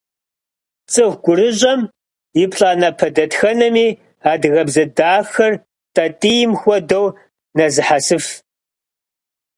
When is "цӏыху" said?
0.91-1.19